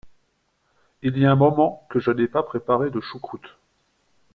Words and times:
Il 1.03 1.15
y 1.19 1.25
a 1.27 1.31
un 1.31 1.35
moment 1.35 1.85
que 1.91 1.99
je 1.99 2.09
n'ai 2.09 2.27
pas 2.27 2.41
préparé 2.41 2.89
de 2.89 2.99
choucroute. 2.99 3.59